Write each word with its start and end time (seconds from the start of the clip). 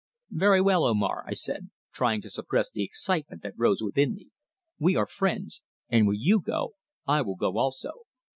"Very 0.31 0.61
well, 0.61 0.85
Omar," 0.85 1.23
I 1.27 1.35
said, 1.35 1.69
trying 1.93 2.21
to 2.21 2.29
suppress 2.31 2.71
the 2.71 2.81
excitement 2.83 3.43
that 3.43 3.53
rose 3.55 3.83
within 3.83 4.15
me. 4.15 4.29
"We 4.79 4.95
are 4.95 5.05
friends, 5.05 5.61
and 5.89 6.07
where 6.07 6.15
you 6.17 6.39
go 6.41 6.73
I 7.07 7.21
will 7.21 7.35
go 7.35 7.59
also." 7.59 7.91